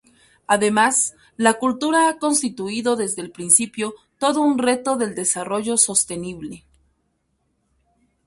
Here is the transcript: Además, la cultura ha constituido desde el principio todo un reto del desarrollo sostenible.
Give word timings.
Además, 0.47 1.13
la 1.37 1.59
cultura 1.59 2.09
ha 2.09 2.17
constituido 2.17 2.95
desde 2.95 3.21
el 3.21 3.29
principio 3.29 3.93
todo 4.17 4.41
un 4.41 4.57
reto 4.57 4.95
del 4.97 5.13
desarrollo 5.13 5.77
sostenible. 5.77 6.65